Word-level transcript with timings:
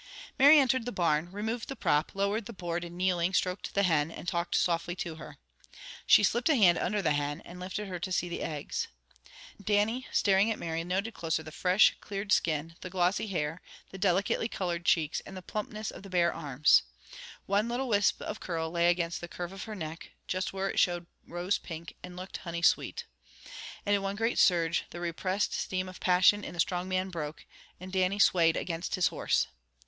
Mary 0.39 0.57
entered 0.57 0.87
the 0.87 0.91
barn, 0.91 1.31
removed 1.31 1.69
the 1.69 1.75
prop, 1.75 2.15
lowered 2.15 2.47
the 2.47 2.53
board, 2.53 2.83
and 2.83 2.97
kneeling, 2.97 3.35
stroked 3.35 3.71
the 3.75 3.83
hen, 3.83 4.09
and 4.09 4.27
talked 4.27 4.55
softly 4.55 4.95
to 4.95 5.17
her. 5.17 5.37
She 6.07 6.23
slipped 6.23 6.49
a 6.49 6.55
hand 6.55 6.79
under 6.79 7.03
the 7.03 7.11
hen, 7.11 7.41
and 7.41 7.59
lifted 7.59 7.87
her 7.87 7.99
to 7.99 8.11
see 8.11 8.27
the 8.27 8.41
eggs. 8.41 8.87
Dannie 9.63 10.07
staring 10.11 10.49
at 10.51 10.57
Mary 10.57 10.83
noted 10.83 11.13
closer 11.13 11.43
the 11.43 11.51
fresh, 11.51 11.95
cleared 12.01 12.31
skin, 12.31 12.75
the 12.81 12.89
glossy 12.89 13.27
hair, 13.27 13.61
the 13.91 13.99
delicately 13.99 14.47
colored 14.47 14.85
cheeks, 14.85 15.19
and 15.23 15.37
the 15.37 15.43
plumpness 15.43 15.91
of 15.91 16.01
the 16.01 16.09
bare 16.09 16.33
arms. 16.33 16.81
One 17.45 17.69
little 17.69 17.87
wisp 17.87 18.23
of 18.23 18.39
curl 18.39 18.71
lay 18.71 18.89
against 18.89 19.21
the 19.21 19.27
curve 19.27 19.51
of 19.53 19.65
her 19.65 19.75
neck, 19.75 20.09
just 20.27 20.51
where 20.51 20.71
it 20.71 20.79
showed 20.79 21.05
rose 21.27 21.59
pink, 21.59 21.95
and 22.01 22.15
looked 22.17 22.37
honey 22.37 22.63
sweet. 22.63 23.05
And 23.85 23.95
in 23.95 24.01
one 24.01 24.15
great 24.15 24.39
surge, 24.39 24.85
the 24.89 24.99
repressed 24.99 25.53
stream 25.53 25.87
of 25.87 25.99
passion 25.99 26.43
in 26.43 26.55
the 26.55 26.59
strong 26.59 26.89
man 26.89 27.09
broke, 27.09 27.45
and 27.79 27.93
Dannie 27.93 28.17
swayed 28.17 28.57
against 28.57 28.95
his 28.95 29.09
horse. 29.09 29.45